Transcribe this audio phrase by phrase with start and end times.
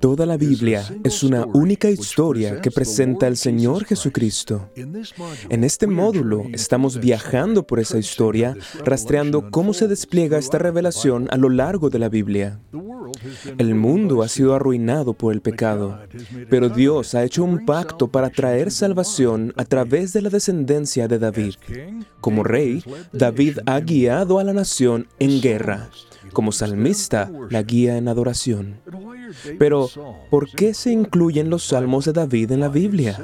[0.00, 4.70] Toda la Biblia es una única historia que presenta al Señor Jesucristo.
[5.48, 11.36] En este módulo estamos viajando por esa historia, rastreando cómo se despliega esta revelación a
[11.36, 12.60] lo largo de la Biblia.
[13.58, 15.98] El mundo ha sido arruinado por el pecado,
[16.48, 21.18] pero Dios ha hecho un pacto para traer salvación a través de la descendencia de
[21.18, 21.54] David.
[22.20, 25.90] Como rey, David ha guiado a la nación en guerra.
[26.32, 28.80] Como salmista, la guía en adoración.
[29.58, 29.88] Pero,
[30.30, 33.18] ¿por qué se incluyen los salmos de David en la Biblia?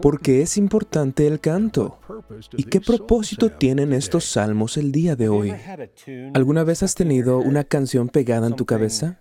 [0.00, 1.98] ¿Por qué es importante el canto?
[2.56, 5.54] ¿Y qué propósito tienen estos salmos el día de hoy?
[6.34, 9.20] ¿Alguna vez has tenido una canción pegada en tu cabeza?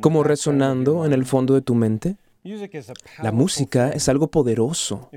[0.00, 2.16] ¿Como resonando en el fondo de tu mente?
[3.22, 5.10] La música es algo poderoso.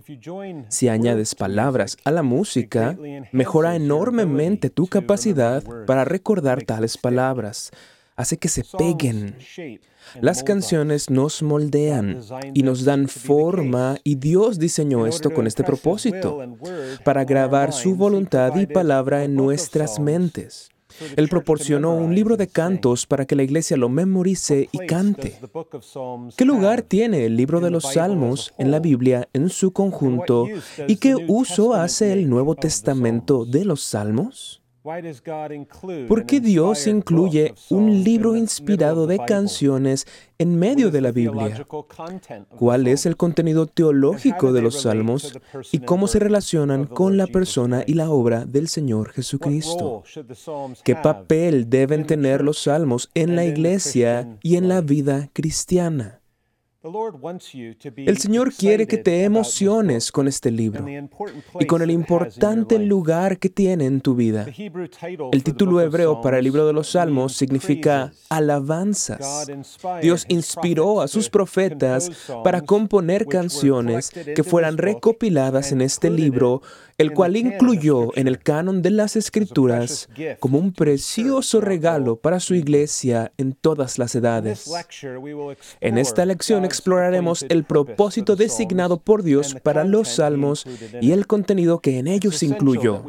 [0.68, 2.98] Si añades palabras a la música,
[3.32, 7.72] mejora enormemente tu capacidad para recordar tales palabras.
[8.16, 9.38] Hace que se peguen.
[10.22, 12.20] Las canciones nos moldean
[12.54, 16.40] y nos dan forma y Dios diseñó esto con este propósito,
[17.04, 20.73] para grabar su voluntad y palabra en nuestras mentes.
[21.16, 25.40] Él proporcionó un libro de cantos para que la iglesia lo memorice y cante.
[26.38, 30.48] ¿Qué lugar tiene el libro de los Salmos en la Biblia en su conjunto
[30.88, 34.63] y qué uso hace el Nuevo Testamento de los Salmos?
[36.08, 40.06] ¿Por qué Dios incluye un libro inspirado de canciones
[40.38, 41.66] en medio de la Biblia?
[42.50, 45.40] ¿Cuál es el contenido teológico de los salmos
[45.72, 50.04] y cómo se relacionan con la persona y la obra del Señor Jesucristo?
[50.84, 56.23] ¿Qué papel deben tener los salmos en la iglesia y en la vida cristiana?
[57.96, 60.86] El Señor quiere que te emociones con este libro
[61.58, 64.46] y con el importante lugar que tiene en tu vida.
[65.32, 69.50] El título hebreo para el libro de los Salmos significa alabanzas.
[70.02, 72.12] Dios inspiró a sus profetas
[72.44, 76.62] para componer canciones que fueran recopiladas en este libro
[77.04, 80.10] el cual incluyó en el canon de las escrituras
[80.40, 84.72] como un precioso regalo para su iglesia en todas las edades.
[85.82, 90.66] En esta lección exploraremos el propósito designado por Dios para los salmos
[91.02, 93.04] y el contenido que en ellos incluyó.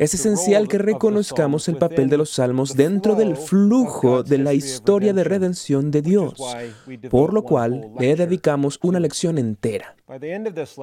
[0.00, 5.12] Es esencial que reconozcamos el papel de los salmos dentro del flujo de la historia
[5.12, 6.34] de redención de Dios,
[7.08, 9.94] por lo cual le dedicamos una lección entera.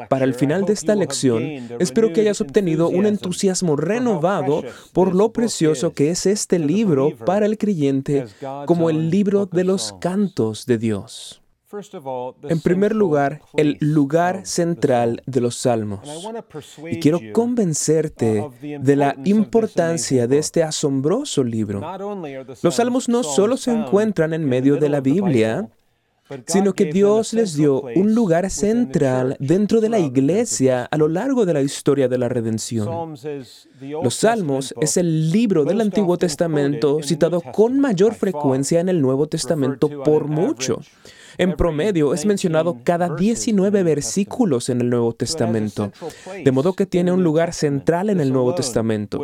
[0.10, 1.44] Para el final de esta lección,
[1.80, 4.64] espero que hayas obtenido un entusiasmo renovado
[4.94, 8.26] por lo precioso que es este libro para el creyente
[8.66, 11.42] como el libro de los cantos de Dios.
[12.44, 16.00] En primer lugar, el lugar central de los salmos.
[16.90, 21.82] Y quiero convencerte de la importancia de este asombroso libro.
[22.64, 25.70] Los salmos no solo se encuentran en medio de la Biblia,
[26.48, 31.46] sino que Dios les dio un lugar central dentro de la iglesia a lo largo
[31.46, 33.16] de la historia de la redención.
[34.04, 39.28] Los Salmos es el libro del Antiguo Testamento citado con mayor frecuencia en el Nuevo
[39.28, 40.82] Testamento por mucho.
[41.40, 45.90] En promedio es mencionado cada 19 versículos en el Nuevo Testamento,
[46.44, 49.24] de modo que tiene un lugar central en el Nuevo Testamento.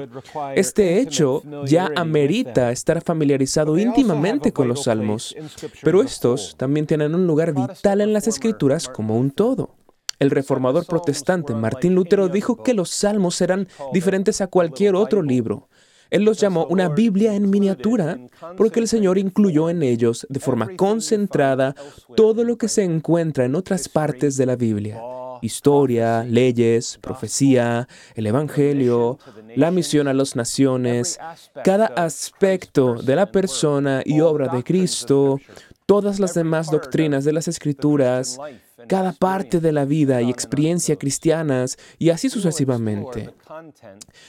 [0.55, 5.35] Este hecho ya amerita estar familiarizado íntimamente con los salmos,
[5.83, 9.75] pero estos también tienen un lugar vital en las escrituras como un todo.
[10.17, 15.67] El reformador protestante Martín Lutero dijo que los salmos eran diferentes a cualquier otro libro.
[16.09, 18.19] Él los llamó una Biblia en miniatura
[18.57, 21.75] porque el Señor incluyó en ellos de forma concentrada
[22.16, 25.02] todo lo que se encuentra en otras partes de la Biblia.
[25.41, 29.19] Historia, leyes, profecía, el Evangelio,
[29.55, 31.19] la misión a las naciones,
[31.63, 35.40] cada aspecto de la persona y obra de Cristo,
[35.85, 38.40] todas las demás doctrinas de las Escrituras,
[38.87, 43.34] cada parte de la vida y experiencia cristianas y así sucesivamente.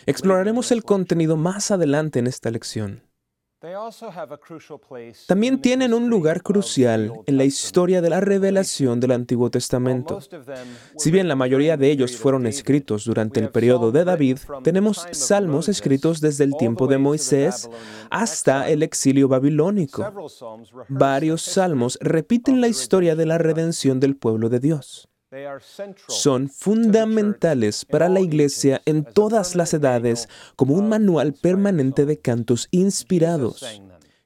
[0.06, 3.05] Exploraremos el contenido más adelante en esta lección.
[5.26, 10.20] También tienen un lugar crucial en la historia de la revelación del Antiguo Testamento.
[10.96, 15.68] Si bien la mayoría de ellos fueron escritos durante el periodo de David, tenemos salmos
[15.68, 17.68] escritos desde el tiempo de Moisés
[18.10, 20.04] hasta el exilio babilónico.
[20.88, 25.08] Varios salmos repiten la historia de la redención del pueblo de Dios
[26.08, 32.68] son fundamentales para la iglesia en todas las edades como un manual permanente de cantos
[32.70, 33.64] inspirados.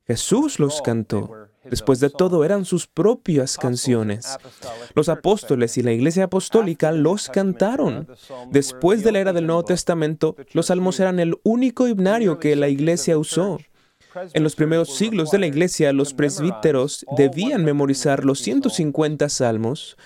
[0.07, 1.49] Jesús los cantó.
[1.65, 4.39] Después de todo, eran sus propias canciones.
[4.95, 8.09] Los apóstoles y la iglesia apostólica los cantaron.
[8.51, 12.69] Después de la era del Nuevo Testamento, los salmos eran el único himnario que la
[12.69, 13.59] iglesia usó.
[14.33, 19.97] En los primeros siglos de la iglesia, los presbíteros debían memorizar los 150 salmos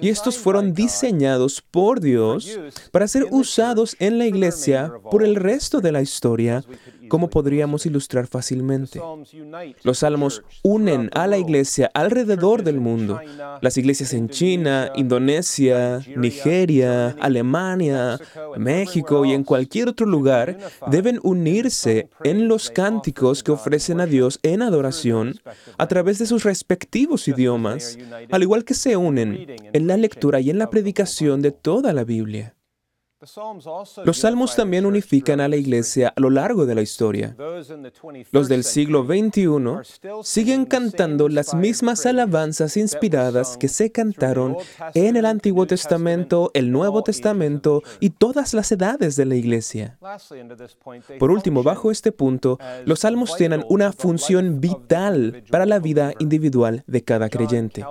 [0.00, 2.58] y estos fueron diseñados por Dios
[2.90, 6.64] para ser usados en la iglesia por el resto de la historia
[7.10, 8.98] como podríamos ilustrar fácilmente.
[9.82, 13.20] Los salmos unen a la iglesia alrededor del mundo.
[13.60, 18.18] Las iglesias en China, Indonesia, Nigeria, Alemania,
[18.56, 20.56] México y en cualquier otro lugar
[20.90, 25.34] deben unirse en los cánticos que ofrecen a Dios en adoración
[25.76, 27.98] a través de sus respectivos idiomas,
[28.30, 32.04] al igual que se unen en la lectura y en la predicación de toda la
[32.04, 32.54] Biblia.
[34.04, 37.36] Los salmos también unifican a la iglesia a lo largo de la historia.
[38.30, 44.56] Los del siglo XXI siguen cantando las mismas alabanzas inspiradas que se cantaron
[44.94, 49.98] en el Antiguo Testamento, el Nuevo Testamento y todas las edades de la iglesia.
[51.18, 56.84] Por último, bajo este punto, los salmos tienen una función vital para la vida individual
[56.86, 57.84] de cada creyente.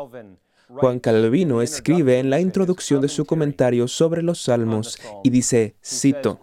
[0.69, 6.39] Juan Calvino escribe en la introducción de su comentario sobre los salmos y dice, cito,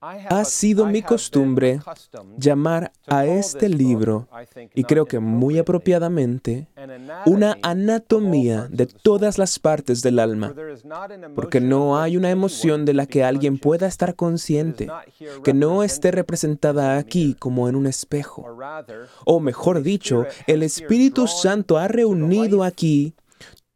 [0.00, 1.80] ha sido mi costumbre
[2.38, 4.28] llamar a este libro,
[4.74, 6.68] y creo que muy apropiadamente,
[7.26, 10.54] una anatomía de todas las partes del alma,
[11.34, 14.88] porque no hay una emoción de la que alguien pueda estar consciente,
[15.44, 18.46] que no esté representada aquí como en un espejo.
[19.26, 23.14] O mejor dicho, el Espíritu Santo ha reunido aquí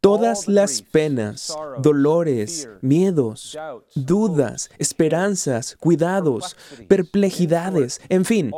[0.05, 3.57] todas las penas, dolores, miedos,
[3.95, 6.55] dudas, esperanzas, cuidados,
[6.87, 8.51] perplejidades, en fin,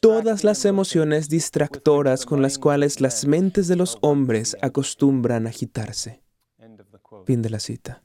[0.00, 6.22] todas las emociones distractoras con las cuales las mentes de los hombres acostumbran a agitarse.
[7.26, 8.04] Fin de la cita.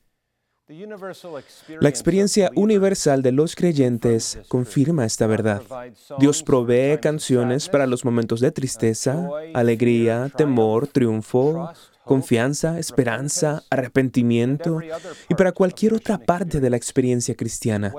[1.79, 5.63] La experiencia universal de los creyentes confirma esta verdad.
[6.19, 11.71] Dios provee canciones para los momentos de tristeza, alegría, temor, triunfo,
[12.09, 14.79] confianza, esperanza, arrepentimiento
[15.29, 17.93] y para cualquier otra parte de la experiencia cristiana.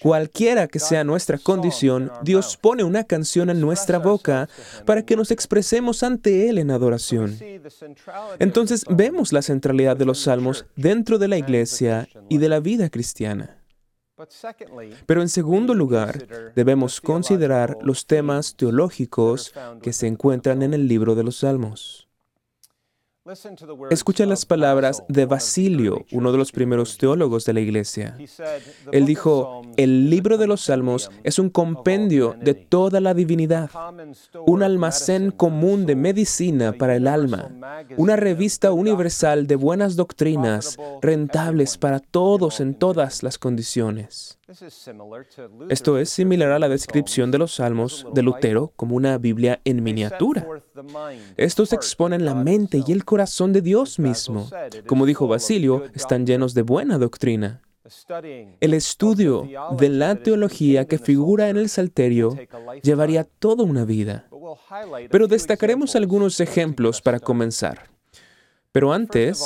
[0.00, 4.48] Cualquiera que sea nuestra condición, Dios pone una canción en nuestra boca
[4.86, 7.38] para que nos expresemos ante Él en adoración.
[8.38, 12.88] Entonces vemos la centralidad de los salmos dentro de la iglesia y de la vida
[12.88, 13.58] cristiana.
[15.04, 16.26] Pero en segundo lugar,
[16.56, 19.52] debemos considerar los temas teológicos
[19.82, 22.09] que se encuentran en el libro de los Salmos.
[23.90, 28.16] Escucha las palabras de Basilio, uno de los primeros teólogos de la iglesia.
[28.92, 33.70] Él dijo, el libro de los Salmos es un compendio de toda la divinidad,
[34.46, 37.50] un almacén común de medicina para el alma,
[37.98, 44.38] una revista universal de buenas doctrinas, rentables para todos en todas las condiciones.
[45.68, 49.82] Esto es similar a la descripción de los Salmos de Lutero como una Biblia en
[49.84, 50.44] miniatura.
[51.36, 53.19] Estos exponen la mente y el corazón
[53.52, 54.48] de Dios mismo.
[54.86, 57.62] Como dijo Basilio, están llenos de buena doctrina.
[58.60, 62.36] El estudio de la teología que figura en el Salterio
[62.82, 64.28] llevaría toda una vida.
[65.10, 67.90] Pero destacaremos algunos ejemplos para comenzar.
[68.72, 69.42] Pero antes,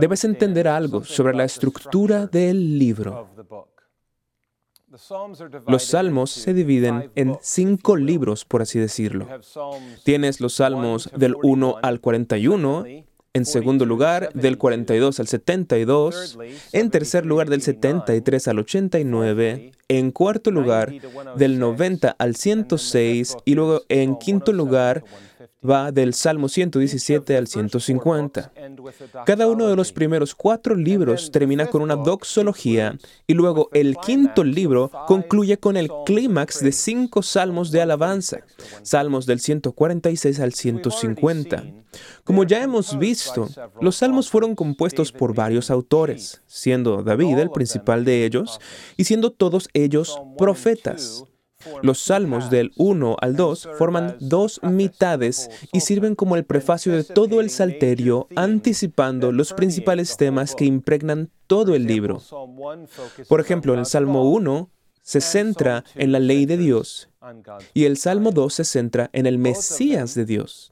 [0.00, 3.28] debes entender algo sobre la estructura del libro.
[5.66, 9.26] Los salmos se dividen en cinco libros, por así decirlo.
[10.04, 12.84] Tienes los salmos del 1 al 41,
[13.34, 16.38] en segundo lugar del 42 al 72,
[16.72, 20.92] en tercer lugar del 73 al 89, en cuarto lugar
[21.36, 25.04] del 90 al 106 y luego en quinto lugar
[25.68, 28.52] va del Salmo 117 al 150.
[29.26, 34.44] Cada uno de los primeros cuatro libros termina con una doxología y luego el quinto
[34.44, 38.40] libro concluye con el clímax de cinco salmos de alabanza,
[38.82, 41.64] salmos del 146 al 150.
[42.24, 43.48] Como ya hemos visto,
[43.80, 48.58] los salmos fueron compuestos por varios autores, siendo David el principal de ellos
[48.96, 51.24] y siendo todos ellos profetas.
[51.82, 57.04] Los salmos del 1 al 2 forman dos mitades y sirven como el prefacio de
[57.04, 62.20] todo el salterio, anticipando los principales temas que impregnan todo el libro.
[63.28, 64.70] Por ejemplo, en el Salmo 1
[65.04, 67.08] se centra en la ley de Dios
[67.72, 70.70] y el Salmo 2 se centra en el Mesías de Dios.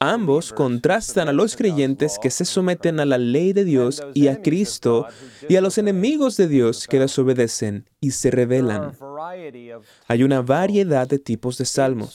[0.00, 4.42] Ambos contrastan a los creyentes que se someten a la ley de Dios y a
[4.42, 5.06] Cristo
[5.48, 8.92] y a los enemigos de Dios que desobedecen y se rebelan.
[10.06, 12.14] Hay una variedad de tipos de salmos.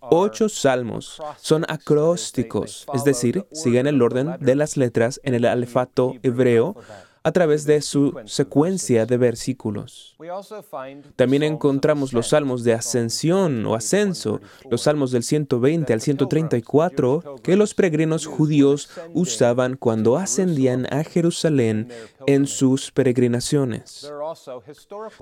[0.00, 6.14] Ocho salmos son acrósticos, es decir, siguen el orden de las letras en el alfato
[6.22, 6.76] hebreo
[7.22, 10.16] a través de su secuencia de versículos.
[11.16, 17.56] También encontramos los salmos de ascensión o ascenso, los salmos del 120 al 134, que
[17.56, 21.88] los peregrinos judíos usaban cuando ascendían a Jerusalén
[22.26, 24.10] en sus peregrinaciones.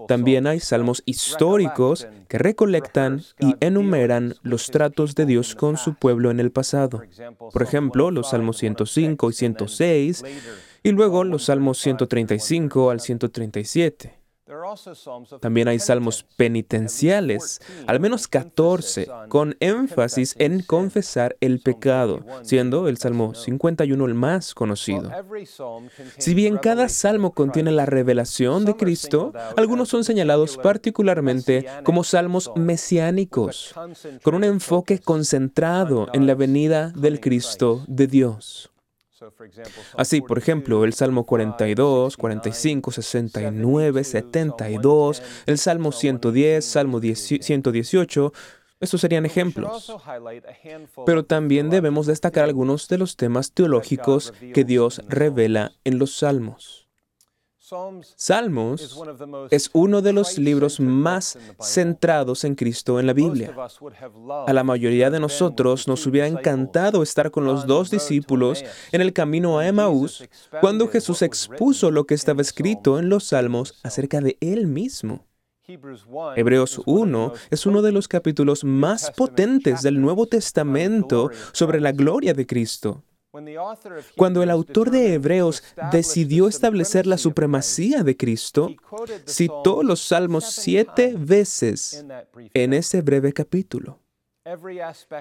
[0.06, 6.30] También hay salmos históricos que recolectan y enumeran los tratos de Dios con su pueblo
[6.30, 7.02] en el pasado.
[7.52, 10.24] Por ejemplo, los salmos 105 y 106
[10.82, 14.18] y luego los salmos 135 al 137.
[15.40, 22.96] También hay salmos penitenciales, al menos 14, con énfasis en confesar el pecado, siendo el
[22.96, 25.10] Salmo 51 el más conocido.
[26.16, 32.50] Si bien cada salmo contiene la revelación de Cristo, algunos son señalados particularmente como salmos
[32.56, 33.74] mesiánicos,
[34.22, 38.70] con un enfoque concentrado en la venida del Cristo de Dios.
[39.96, 48.32] Así, por ejemplo, el Salmo 42, 45, 69, 72, el Salmo 110, Salmo 118,
[48.80, 49.92] estos serían ejemplos.
[51.04, 56.87] Pero también debemos destacar algunos de los temas teológicos que Dios revela en los salmos.
[58.16, 58.98] Salmos
[59.50, 63.54] es uno de los libros más centrados en Cristo en la Biblia.
[64.46, 69.12] A la mayoría de nosotros nos hubiera encantado estar con los dos discípulos en el
[69.12, 70.26] camino a Emmaús
[70.60, 75.26] cuando Jesús expuso lo que estaba escrito en los Salmos acerca de Él mismo.
[76.36, 82.32] Hebreos 1 es uno de los capítulos más potentes del Nuevo Testamento sobre la gloria
[82.32, 83.02] de Cristo.
[84.16, 88.70] Cuando el autor de Hebreos decidió establecer la supremacía de Cristo,
[89.26, 92.04] citó los salmos siete veces
[92.54, 94.00] en ese breve capítulo.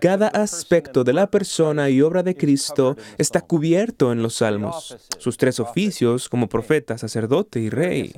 [0.02, 4.98] Cada aspecto de la persona y obra de Cristo está cubierto en los salmos.
[5.18, 8.14] Sus tres oficios como profeta, sacerdote y rey.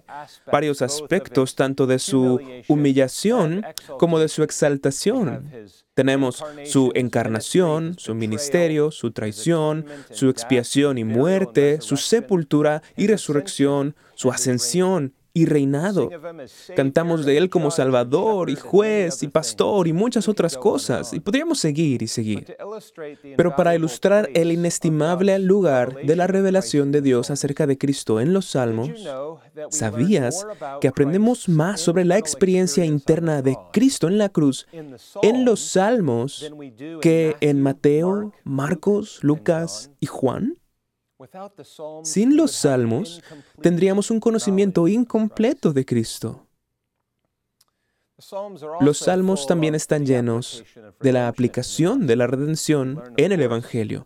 [0.51, 3.65] Varios aspectos tanto de su humillación
[3.97, 5.51] como de su exaltación.
[5.93, 13.95] Tenemos su encarnación, su ministerio, su traición, su expiación y muerte, su sepultura y resurrección,
[14.15, 16.09] su ascensión y reinado.
[16.75, 21.59] Cantamos de Él como Salvador y juez y pastor y muchas otras cosas, y podríamos
[21.59, 22.55] seguir y seguir.
[23.37, 28.33] Pero para ilustrar el inestimable lugar de la revelación de Dios acerca de Cristo en
[28.33, 28.89] los Salmos,
[29.69, 30.45] ¿sabías
[30.81, 34.67] que aprendemos más sobre la experiencia interna de Cristo en la cruz
[35.21, 36.51] en los Salmos
[37.01, 40.58] que en Mateo, Marcos, Lucas y Juan?
[42.03, 43.21] Sin los salmos,
[43.61, 46.45] tendríamos un conocimiento incompleto de Cristo.
[48.81, 50.63] Los salmos también están llenos
[50.99, 54.03] de la aplicación de la redención en el Evangelio.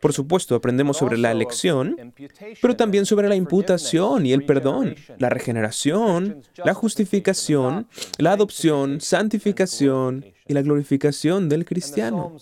[0.00, 2.12] Por supuesto, aprendemos sobre la elección,
[2.60, 7.86] pero también sobre la imputación y el perdón, la regeneración, la justificación,
[8.18, 12.36] la adopción, santificación y la glorificación del cristiano.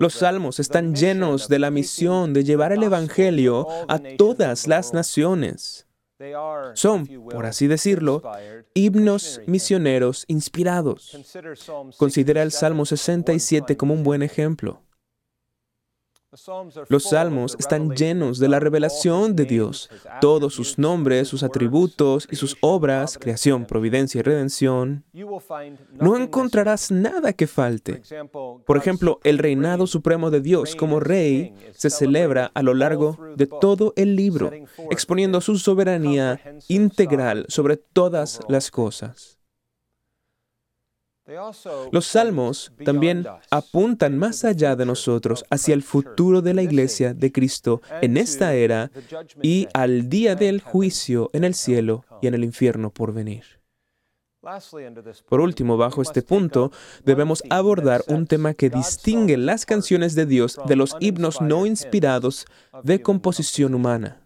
[0.00, 5.86] Los salmos están llenos de la misión de llevar el Evangelio a todas las naciones.
[6.74, 8.22] Son, por así decirlo,
[8.74, 11.16] himnos misioneros inspirados.
[11.98, 14.82] Considera el Salmo 67 como un buen ejemplo.
[16.88, 19.88] Los salmos están llenos de la revelación de Dios,
[20.20, 25.04] todos sus nombres, sus atributos y sus obras, creación, providencia y redención.
[25.92, 28.02] No encontrarás nada que falte.
[28.66, 33.46] Por ejemplo, el reinado supremo de Dios como rey se celebra a lo largo de
[33.46, 34.50] todo el libro,
[34.90, 39.36] exponiendo su soberanía integral sobre todas las cosas.
[41.90, 47.32] Los salmos también apuntan más allá de nosotros hacia el futuro de la iglesia de
[47.32, 48.92] Cristo en esta era
[49.42, 53.56] y al día del juicio en el cielo y en el infierno por venir.
[55.28, 56.70] Por último, bajo este punto,
[57.04, 62.46] debemos abordar un tema que distingue las canciones de Dios de los himnos no inspirados
[62.82, 64.22] de composición humana.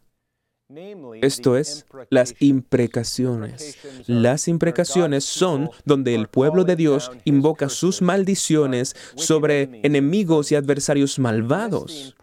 [1.21, 3.77] Esto es, las imprecaciones.
[4.07, 11.19] Las imprecaciones son donde el pueblo de Dios invoca sus maldiciones sobre enemigos y adversarios
[11.19, 12.15] malvados.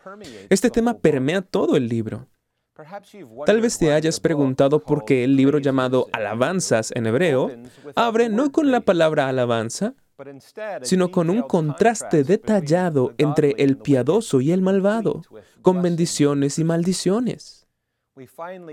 [0.49, 2.27] Este tema permea todo el libro.
[3.45, 7.51] Tal vez te hayas preguntado por qué el libro llamado Alabanzas en hebreo
[7.95, 9.95] abre no con la palabra alabanza,
[10.81, 15.21] sino con un contraste detallado entre el piadoso y el malvado,
[15.61, 17.67] con bendiciones y maldiciones.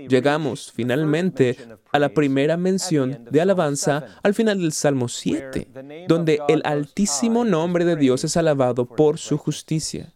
[0.07, 1.55] Llegamos finalmente
[1.91, 7.85] a la primera mención de alabanza al final del Salmo 7, donde el altísimo nombre
[7.85, 10.14] de Dios es alabado por su justicia.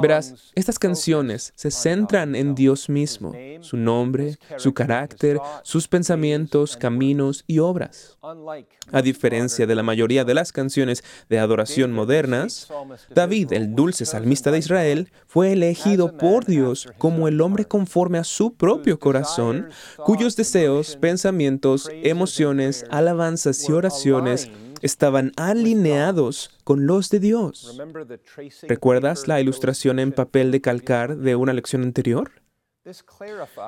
[0.00, 7.42] Verás, estas canciones se centran en Dios mismo, su nombre, su carácter, sus pensamientos, caminos
[7.46, 8.16] y obras.
[8.92, 12.68] A diferencia de la mayoría de las canciones de adoración modernas,
[13.14, 18.24] David, el dulce salmista de Israel, fue elegido por Dios como el hombre conforme a
[18.24, 19.68] su propio corazón,
[20.04, 24.50] cuyos deseos, pensamientos, emociones, alabanzas y oraciones
[24.82, 27.78] estaban alineados con los de Dios.
[28.62, 32.30] ¿Recuerdas la ilustración en papel de calcar de una lección anterior?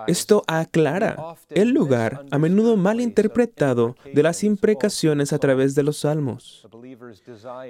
[0.06, 5.98] Esto aclara el lugar, a menudo mal interpretado, de las imprecaciones a través de los
[5.98, 6.68] salmos.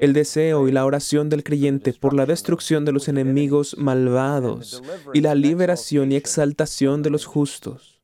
[0.00, 4.82] El deseo y la oración del creyente por la destrucción de los enemigos malvados
[5.14, 7.97] y la liberación y exaltación de los justos.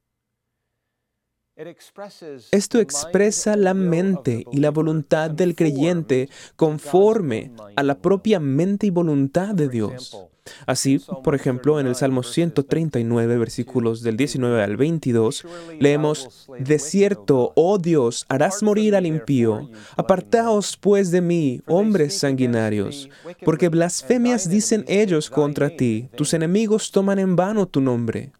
[2.50, 8.90] Esto expresa la mente y la voluntad del creyente conforme a la propia mente y
[8.90, 10.33] voluntad de Dios.
[10.66, 15.46] Así, por ejemplo, en el Salmo 139, versículos del 19 al 22,
[15.78, 19.70] leemos, De cierto, oh Dios, harás morir al impío.
[19.96, 23.08] Apartaos pues de mí, hombres sanguinarios,
[23.44, 28.32] porque blasfemias dicen ellos contra ti, tus enemigos toman en vano tu nombre.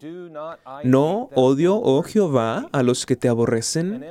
[0.83, 4.05] No odio, oh Jehová, a los que te aborrecen,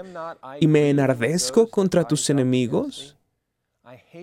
[0.60, 3.16] y me enardezco contra tus enemigos.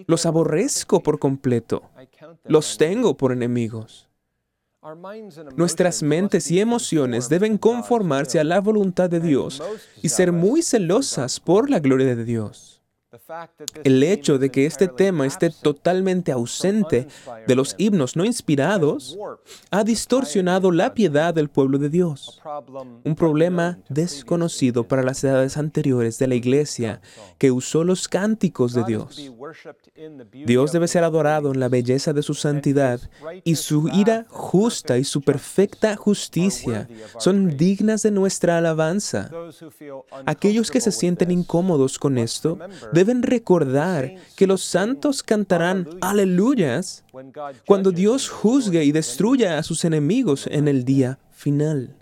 [0.07, 1.83] Los aborrezco por completo.
[2.45, 4.10] Los tengo por enemigos.
[5.55, 9.62] Nuestras mentes y emociones deben conformarse a la voluntad de Dios
[10.01, 12.81] y ser muy celosas por la gloria de Dios.
[13.84, 17.08] El hecho de que este tema esté totalmente ausente
[17.45, 19.17] de los himnos no inspirados
[19.69, 22.41] ha distorsionado la piedad del pueblo de Dios.
[23.04, 27.02] Un problema desconocido para las edades anteriores de la iglesia
[27.38, 29.32] que usó los cánticos de Dios.
[30.32, 33.02] Dios debe ser adorado en la belleza de su santidad
[33.43, 39.30] y su ira justa y su perfecta justicia son dignas de nuestra alabanza.
[40.26, 42.58] Aquellos que se sienten incómodos con esto
[43.01, 47.03] deben recordar que los santos cantarán aleluyas
[47.65, 51.95] cuando Dios juzgue y destruya a sus enemigos en el día final.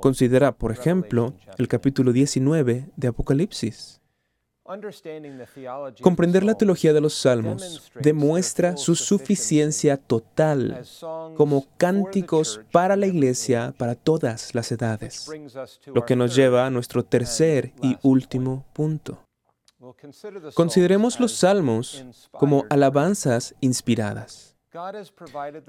[0.00, 4.00] Considera, por ejemplo, el capítulo 19 de Apocalipsis.
[6.02, 10.84] Comprender la teología de los salmos demuestra su suficiencia total
[11.36, 15.30] como cánticos para la iglesia para todas las edades,
[15.86, 19.25] lo que nos lleva a nuestro tercer y último punto.
[20.54, 24.56] Consideremos los salmos como alabanzas inspiradas.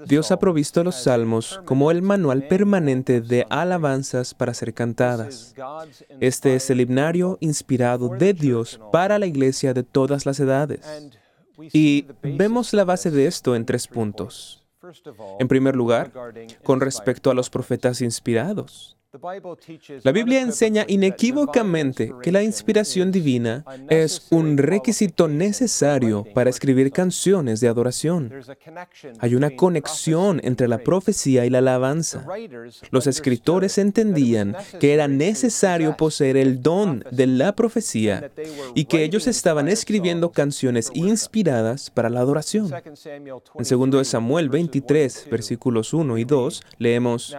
[0.06, 5.54] Dios ha provisto los salmos como el manual permanente de alabanzas para ser cantadas.
[6.20, 10.86] Este es el himnario inspirado de Dios para la iglesia de todas las edades.
[11.72, 14.64] Y vemos la base de esto en tres puntos.
[15.38, 16.12] En primer lugar,
[16.62, 18.97] con respecto a los profetas inspirados.
[20.02, 27.60] La Biblia enseña inequívocamente que la inspiración divina es un requisito necesario para escribir canciones
[27.60, 28.30] de adoración.
[29.20, 32.26] Hay una conexión entre la profecía y la alabanza.
[32.90, 38.30] Los escritores entendían que era necesario poseer el don de la profecía
[38.74, 42.70] y que ellos estaban escribiendo canciones inspiradas para la adoración.
[42.74, 47.34] En 2 Samuel 23, versículos 1 y 2, leemos,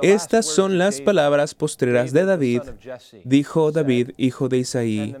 [0.00, 2.60] Estas son las palabras postreras de David,
[3.24, 5.16] dijo David, hijo de Isaí,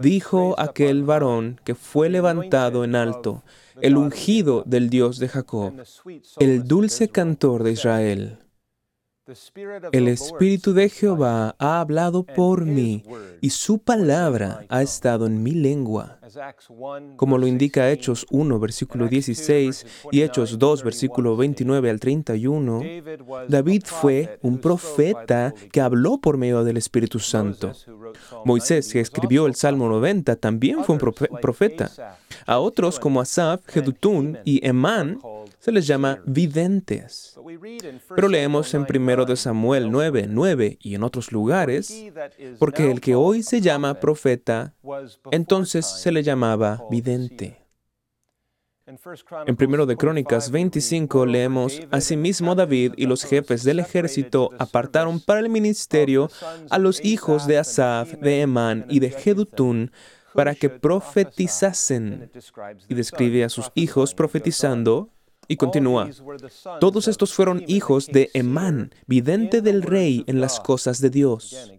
[0.00, 3.42] dijo aquel varón que fue levantado en alto,
[3.80, 5.72] el ungido del Dios de Jacob,
[6.38, 8.38] el dulce cantor de Israel.
[9.92, 13.04] El Espíritu de Jehová ha hablado por mí
[13.40, 16.18] y su palabra ha estado en mi lengua.
[17.16, 22.82] Como lo indica Hechos 1, versículo 16 y Hechos 2, versículo 29 al 31,
[23.48, 27.72] David fue un profeta que habló por medio del Espíritu Santo.
[28.44, 32.16] Moisés, que escribió el Salmo 90, también fue un profeta.
[32.46, 35.18] A otros como Asaf, Jedutún y Emán
[35.60, 37.38] se les llama videntes.
[38.16, 42.06] Pero leemos en 1 de Samuel 9, 9 y en otros lugares,
[42.58, 44.74] porque el que hoy se llama profeta,
[45.30, 47.58] entonces se le llamaba vidente.
[48.86, 55.40] En 1 de Crónicas 25 leemos, Asimismo David y los jefes del ejército apartaron para
[55.40, 56.30] el ministerio
[56.70, 59.92] a los hijos de Asaf, de Emán y de Jedutún,
[60.34, 62.30] para que profetizasen.
[62.88, 65.10] Y describe a sus hijos profetizando
[65.50, 66.08] y continúa,
[66.78, 71.72] todos estos fueron hijos de Emán, vidente del rey en las cosas de Dios.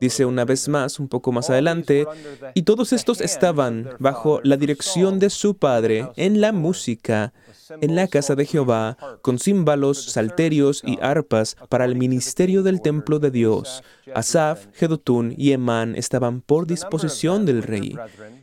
[0.00, 2.06] Dice una vez más, un poco más adelante,
[2.54, 7.34] y todos estos estaban bajo la dirección de su padre en la música,
[7.80, 13.18] en la casa de Jehová con címbalos, salterios y arpas para el ministerio del templo
[13.18, 13.82] de Dios.
[14.14, 17.96] Asaf, Jedutún y Emán estaban por disposición del rey,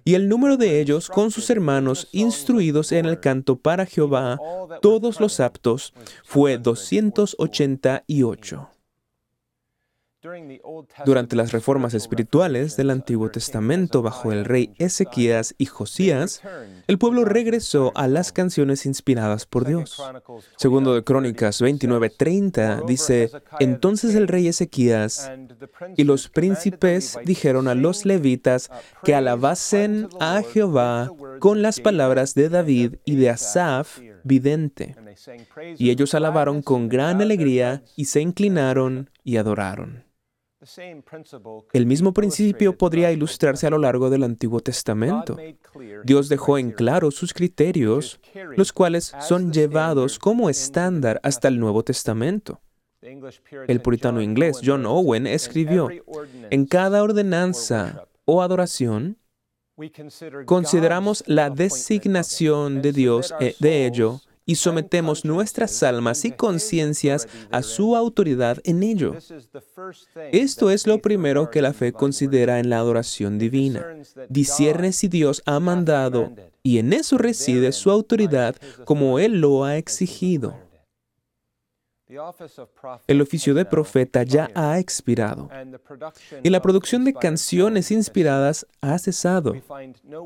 [0.06, 4.38] y el número de ellos con sus hermanos instruidos en el canto para Jehová,
[4.82, 8.70] todos los aptos, fue 288.
[11.06, 16.42] Durante las reformas espirituales del Antiguo Testamento bajo el rey Ezequías y Josías,
[16.88, 20.02] el pueblo regresó a las canciones inspiradas por Dios.
[20.58, 25.32] Segundo de Crónicas 29:30 dice, entonces el rey Ezequías
[25.96, 28.70] y los príncipes dijeron a los levitas
[29.04, 34.98] que alabasen a Jehová con las palabras de David y de Asaf, vidente.
[35.78, 40.09] Y ellos alabaron con gran alegría y se inclinaron y adoraron.
[41.74, 45.38] El mismo principio podría ilustrarse a lo largo del Antiguo Testamento.
[46.04, 48.20] Dios dejó en claro sus criterios,
[48.58, 52.60] los cuales son llevados como estándar hasta el Nuevo Testamento.
[53.02, 55.90] El puritano inglés John Owen escribió,
[56.50, 59.18] en cada ordenanza o adoración,
[60.46, 67.62] consideramos la designación de Dios eh, de ello y sometemos nuestras almas y conciencias a
[67.62, 69.14] su autoridad en ello.
[70.32, 73.86] Esto es lo primero que la fe considera en la adoración divina.
[74.28, 76.34] Discierne si Dios ha mandado
[76.64, 80.69] y en eso reside su autoridad como Él lo ha exigido.
[83.08, 85.48] El oficio de profeta ya ha expirado
[86.42, 89.54] y la producción de canciones inspiradas ha cesado.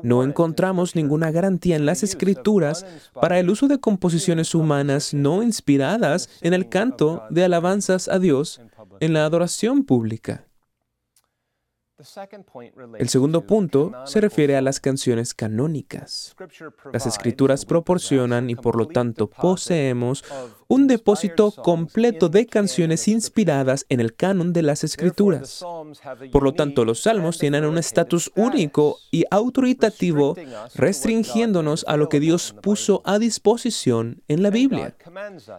[0.02, 6.30] No encontramos ninguna garantía en las escrituras para el uso de composiciones humanas no inspiradas
[6.40, 8.62] en el canto de alabanzas a Dios
[9.00, 10.46] en la adoración pública.
[12.98, 16.34] El segundo punto se refiere a las canciones canónicas.
[16.92, 20.24] Las escrituras proporcionan y por lo tanto poseemos
[20.66, 25.64] un depósito completo de canciones inspiradas en el canon de las escrituras.
[26.32, 30.34] Por lo tanto, los salmos tienen un estatus único y autoritativo,
[30.74, 34.96] restringiéndonos a lo que Dios puso a disposición en la Biblia.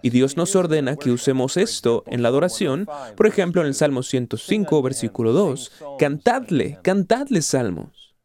[0.02, 4.04] Y Dios nos ordena que usemos esto en la adoración, por ejemplo, en el Salmo
[4.04, 5.72] 105, versículo 2,
[6.26, 8.16] cantadle, cantadle salmos.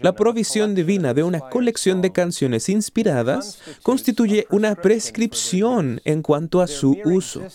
[0.00, 6.66] La provisión divina de una colección de canciones inspiradas constituye una prescripción en cuanto a
[6.66, 7.46] su uso.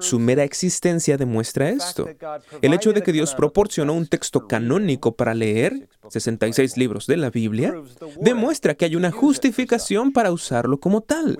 [0.00, 2.08] Su mera existencia demuestra esto.
[2.62, 7.30] El hecho de que Dios proporcionó un texto canónico para leer, 66 libros de la
[7.30, 7.74] Biblia,
[8.20, 11.38] demuestra que hay una justificación para usarlo como tal.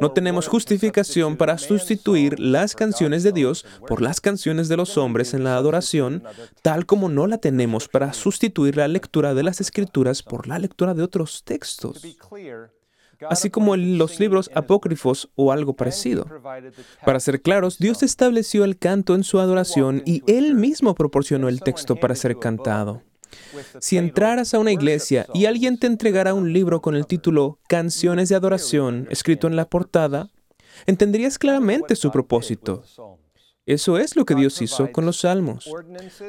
[0.00, 5.34] No tenemos justificación para sustituir las canciones de Dios por las canciones de los hombres
[5.34, 6.22] en la adoración,
[6.62, 10.94] tal como no la tenemos para sustituir la lectura de las escrituras por la lectura
[10.94, 12.02] de otros textos,
[13.28, 16.26] así como los libros apócrifos o algo parecido.
[17.04, 21.60] Para ser claros, Dios estableció el canto en su adoración y Él mismo proporcionó el
[21.60, 23.02] texto para ser cantado.
[23.80, 28.28] Si entraras a una iglesia y alguien te entregara un libro con el título Canciones
[28.28, 30.30] de Adoración escrito en la portada,
[30.86, 32.84] entenderías claramente su propósito.
[33.64, 35.70] Eso es lo que Dios hizo con los salmos.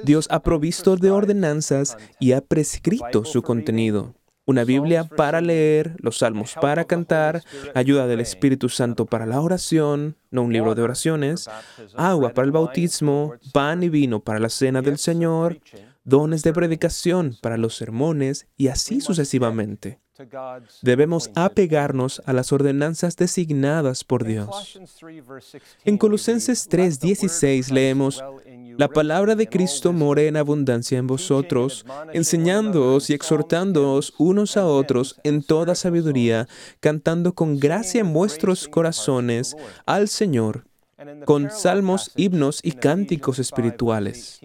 [0.03, 4.13] Dios ha provisto de ordenanzas y ha prescrito su contenido.
[4.45, 7.41] Una Biblia para leer, los salmos para cantar,
[7.73, 11.49] ayuda del Espíritu Santo para la oración, no un libro de oraciones,
[11.95, 15.59] agua para el bautismo, pan y vino para la cena del Señor,
[16.03, 19.99] dones de predicación para los sermones y así sucesivamente.
[20.83, 24.79] Debemos apegarnos a las ordenanzas designadas por Dios.
[25.85, 28.23] En Colosenses 3:16 leemos,
[28.77, 35.19] La palabra de Cristo more en abundancia en vosotros, enseñándoos y exhortándoos unos a otros
[35.23, 36.47] en toda sabiduría,
[36.79, 40.65] cantando con gracia en vuestros corazones al Señor,
[41.25, 44.39] con salmos, himnos y cánticos espirituales.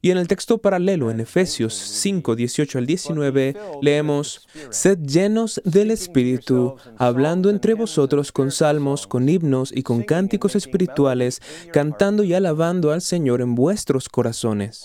[0.00, 5.90] Y en el texto paralelo, en Efesios 5, 18 al 19, leemos, Sed llenos del
[5.90, 11.40] Espíritu, hablando entre vosotros con salmos, con himnos y con cánticos espirituales,
[11.72, 14.84] cantando y alabando al Señor en vuestros corazones.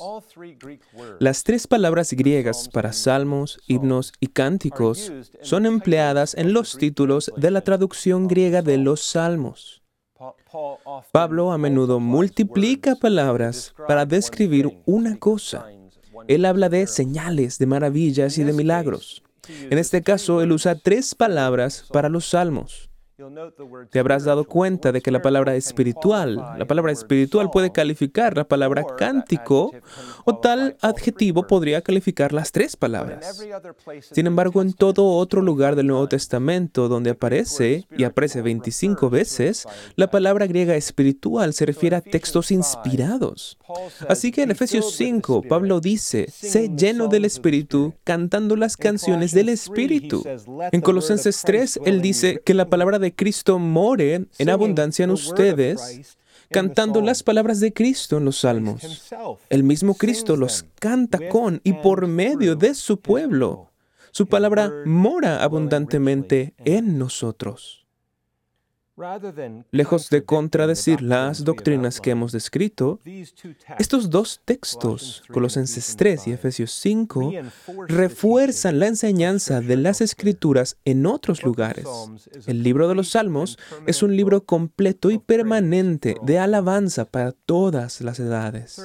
[1.19, 7.51] Las tres palabras griegas para salmos, himnos y cánticos son empleadas en los títulos de
[7.51, 9.82] la traducción griega de los salmos.
[11.11, 15.65] Pablo a menudo multiplica palabras para describir una cosa.
[16.27, 19.23] Él habla de señales, de maravillas y de milagros.
[19.47, 22.89] En este caso, él usa tres palabras para los salmos.
[23.91, 28.43] Te habrás dado cuenta de que la palabra espiritual, la palabra espiritual puede calificar la
[28.43, 29.71] palabra cántico
[30.25, 33.45] o tal adjetivo podría calificar las tres palabras.
[34.11, 39.67] Sin embargo, en todo otro lugar del Nuevo Testamento donde aparece, y aparece 25 veces,
[39.95, 43.59] la palabra griega espiritual se refiere a textos inspirados.
[44.09, 49.49] Así que en Efesios 5, Pablo dice, sé lleno del Espíritu, cantando las canciones del
[49.49, 50.23] Espíritu.
[50.71, 56.17] En Colosenses 3, él dice que la palabra de Cristo more en abundancia en ustedes,
[56.49, 59.13] cantando las palabras de Cristo en los salmos.
[59.49, 63.69] El mismo Cristo los canta con y por medio de su pueblo.
[64.11, 67.82] Su palabra mora abundantemente en nosotros.
[69.71, 72.99] Lejos de contradecir las doctrinas que hemos descrito,
[73.79, 77.31] estos dos textos, Colosenses 3 y Efesios 5,
[77.87, 81.87] refuerzan la enseñanza de las escrituras en otros lugares.
[82.45, 87.99] El libro de los Salmos es un libro completo y permanente de alabanza para todas
[88.01, 88.79] las edades.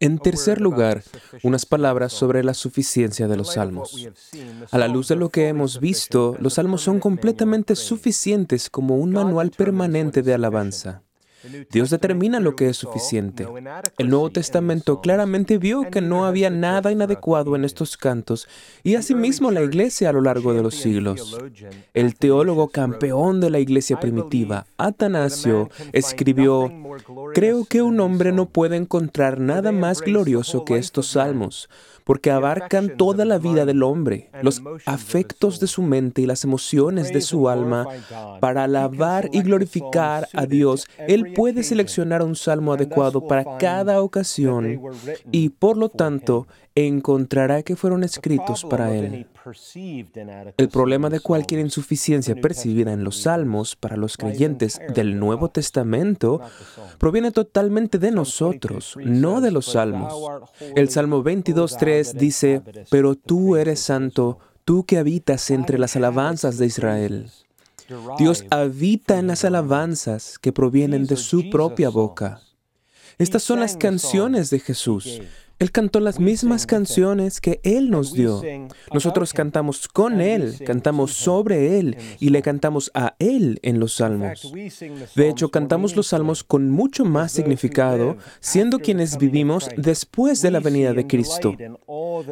[0.00, 1.02] En tercer lugar,
[1.42, 4.08] unas palabras sobre la suficiencia de los salmos.
[4.70, 9.10] A la luz de lo que hemos visto, los salmos son completamente suficientes como un
[9.10, 11.02] manual permanente de alabanza.
[11.70, 13.46] Dios determina lo que es suficiente.
[13.98, 18.48] El Nuevo Testamento claramente vio que no había nada inadecuado en estos cantos
[18.82, 21.38] y asimismo la iglesia a lo largo de los siglos.
[21.94, 26.72] El teólogo campeón de la iglesia primitiva, Atanasio, escribió,
[27.34, 31.68] Creo que un hombre no puede encontrar nada más glorioso que estos salmos
[32.08, 37.12] porque abarcan toda la vida del hombre, los afectos de su mente y las emociones
[37.12, 37.86] de su alma.
[38.40, 44.80] Para alabar y glorificar a Dios, Él puede seleccionar un salmo adecuado para cada ocasión
[45.30, 46.46] y, por lo tanto,
[46.86, 49.26] encontrará que fueron escritos para Él.
[50.56, 56.40] El problema de cualquier insuficiencia percibida en los salmos para los creyentes del Nuevo Testamento
[56.98, 60.14] proviene totalmente de nosotros, no de los salmos.
[60.76, 66.66] El Salmo 22.3 dice, pero tú eres santo, tú que habitas entre las alabanzas de
[66.66, 67.30] Israel.
[68.18, 72.42] Dios habita en las alabanzas que provienen de su propia boca.
[73.16, 75.22] Estas son las canciones de Jesús.
[75.58, 78.42] Él cantó las mismas canciones que Él nos dio.
[78.92, 84.52] Nosotros cantamos con Él, cantamos sobre Él y le cantamos a Él en los salmos.
[85.16, 90.60] De hecho, cantamos los salmos con mucho más significado, siendo quienes vivimos después de la
[90.60, 91.56] venida de Cristo.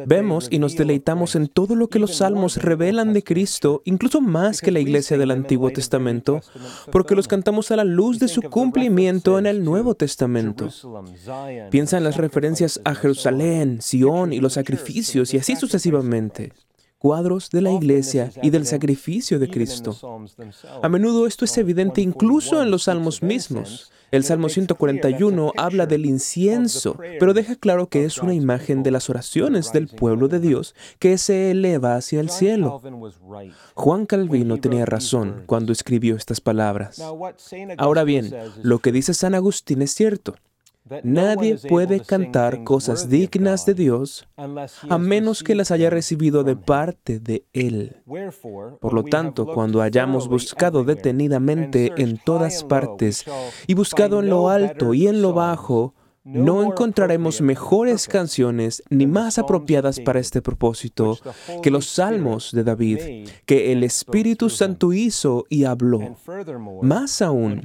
[0.05, 4.61] Vemos y nos deleitamos en todo lo que los salmos revelan de Cristo, incluso más
[4.61, 6.39] que la iglesia del Antiguo Testamento,
[6.93, 10.69] porque los cantamos a la luz de su cumplimiento en el Nuevo Testamento.
[11.71, 16.53] Piensa en las referencias a Jerusalén Jerusalén, Sión y los sacrificios y así sucesivamente.
[16.99, 19.97] Cuadros de la iglesia y del sacrificio de Cristo.
[20.83, 23.91] A menudo esto es evidente incluso en los salmos mismos.
[24.11, 29.09] El Salmo 141 habla del incienso, pero deja claro que es una imagen de las
[29.09, 32.81] oraciones del pueblo de Dios que se eleva hacia el cielo.
[33.73, 37.03] Juan Calvino tenía razón cuando escribió estas palabras.
[37.77, 40.35] Ahora bien, lo que dice San Agustín es cierto.
[41.03, 47.19] Nadie puede cantar cosas dignas de Dios a menos que las haya recibido de parte
[47.19, 47.97] de Él.
[48.79, 53.25] Por lo tanto, cuando hayamos buscado detenidamente en todas partes
[53.67, 55.93] y buscado en lo alto y en lo bajo,
[56.27, 61.17] no encontraremos mejores canciones ni más apropiadas para este propósito
[61.63, 66.17] que los salmos de David, que el Espíritu Santo hizo y habló.
[66.81, 67.61] Más aún,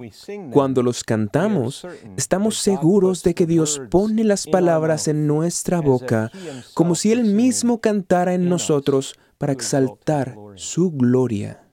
[0.53, 6.31] cuando los cantamos, estamos seguros de que Dios pone las palabras en nuestra boca
[6.75, 11.64] como si Él mismo cantara en nosotros para exaltar su gloria.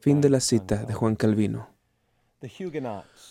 [0.00, 1.79] Fin de la cita de Juan Calvino.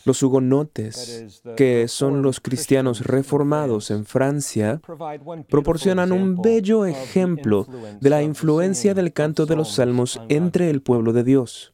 [0.05, 4.81] Los hugonotes, que son los cristianos reformados en Francia,
[5.49, 7.67] proporcionan un bello ejemplo
[7.99, 11.73] de la influencia del canto de los salmos entre el pueblo de Dios.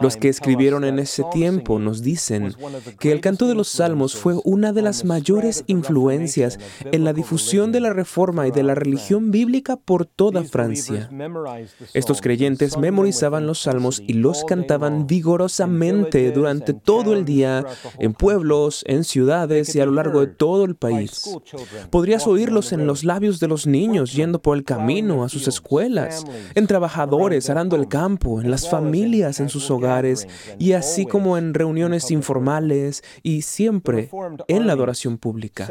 [0.00, 2.54] Los que escribieron en ese tiempo nos dicen
[2.98, 6.58] que el canto de los salmos fue una de las mayores influencias
[6.90, 11.10] en la difusión de la reforma y de la religión bíblica por toda Francia.
[11.92, 17.66] Estos creyentes memorizaban los salmos y los cantaban vigorosamente durante todo el día
[17.98, 21.36] en pueblos, en ciudades y a lo largo de todo el país.
[21.90, 26.24] Podrías oírlos en los labios de los niños yendo por el camino a sus escuelas,
[26.54, 30.26] en trabajadores arando el campo, en las en sus hogares
[30.58, 34.10] y así como en reuniones informales y siempre
[34.48, 35.68] en la adoración pública.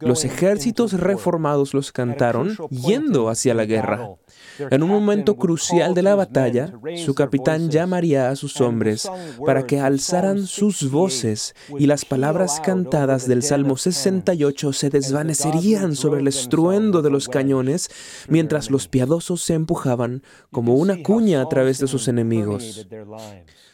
[0.00, 4.10] Los ejércitos reformados los cantaron yendo hacia la guerra.
[4.58, 9.10] En un momento crucial de la batalla, su capitán llamaría a sus hombres
[9.44, 16.20] para que alzaran sus voces y las palabras cantadas del Salmo 68 se desvanecerían sobre
[16.20, 17.90] el estruendo de los cañones
[18.28, 22.86] mientras los piadosos se empujaban como una cuña a través de sus enemigos.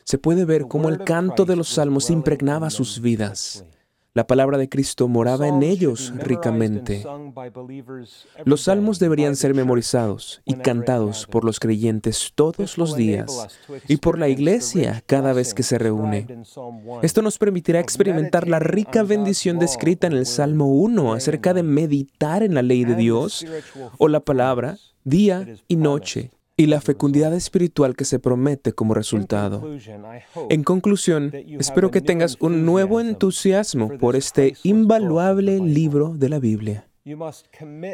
[0.04, 3.64] Se puede ver cómo el canto de los salmos impregnaba sus vidas.
[4.16, 7.04] La palabra de Cristo moraba en ellos ricamente.
[8.46, 13.46] Los salmos deberían ser memorizados y cantados por los creyentes todos los días
[13.88, 16.26] y por la iglesia cada vez que se reúne.
[17.02, 22.42] Esto nos permitirá experimentar la rica bendición descrita en el Salmo 1 acerca de meditar
[22.42, 23.44] en la ley de Dios
[23.98, 29.62] o la palabra día y noche y la fecundidad espiritual que se promete como resultado.
[30.48, 36.88] En conclusión, espero que tengas un nuevo entusiasmo por este invaluable libro de la Biblia.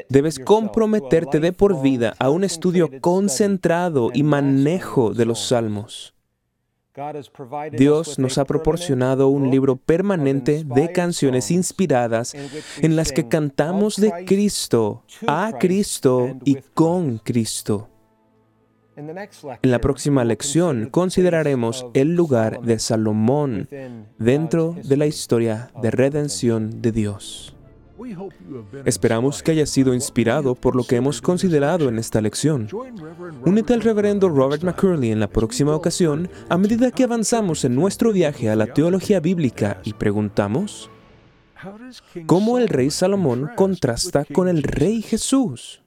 [0.08, 6.14] Debes comprometerte de por vida a un estudio concentrado y manejo de los salmos.
[7.72, 12.34] Dios nos ha proporcionado un libro permanente de canciones inspiradas
[12.80, 17.91] en las que cantamos de Cristo, a Cristo y con Cristo.
[18.96, 23.68] En la próxima lección consideraremos el lugar de Salomón
[24.18, 27.56] dentro de la historia de redención de Dios.
[28.84, 32.68] Esperamos que haya sido inspirado por lo que hemos considerado en esta lección.
[33.46, 38.12] Únete al reverendo Robert McCurley en la próxima ocasión a medida que avanzamos en nuestro
[38.12, 40.90] viaje a la teología bíblica y preguntamos,
[42.26, 45.81] ¿cómo el rey Salomón contrasta con el rey Jesús?